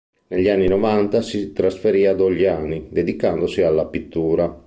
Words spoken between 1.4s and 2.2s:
trasferì a